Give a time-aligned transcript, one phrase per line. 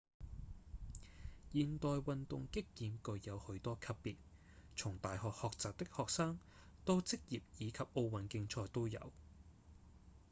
[1.53, 4.17] 現代運動擊劍具有許多級別
[4.75, 6.39] 從大學學習的學生
[6.85, 9.13] 到職業以及奧運競賽都有